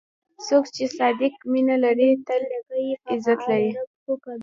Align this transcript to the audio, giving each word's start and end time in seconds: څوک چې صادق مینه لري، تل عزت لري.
څوک 0.45 0.65
چې 0.75 0.83
صادق 0.97 1.33
مینه 1.51 1.75
لري، 1.83 2.09
تل 2.27 2.43
عزت 3.11 3.39
لري. 3.49 3.71